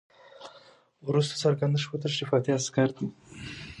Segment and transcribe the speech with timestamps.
[1.07, 3.07] وروسته څرګنده شوه تشریفاتي عسکر دي.